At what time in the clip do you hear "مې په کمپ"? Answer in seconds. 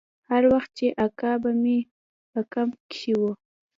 1.61-2.73